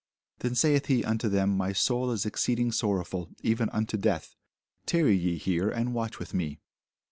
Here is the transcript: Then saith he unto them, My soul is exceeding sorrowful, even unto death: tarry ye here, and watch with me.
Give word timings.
Then 0.39 0.55
saith 0.55 0.87
he 0.87 1.05
unto 1.05 1.29
them, 1.29 1.55
My 1.55 1.73
soul 1.73 2.09
is 2.09 2.25
exceeding 2.25 2.71
sorrowful, 2.71 3.29
even 3.43 3.69
unto 3.69 3.97
death: 3.97 4.33
tarry 4.87 5.15
ye 5.15 5.37
here, 5.37 5.69
and 5.69 5.93
watch 5.93 6.17
with 6.17 6.33
me. 6.33 6.59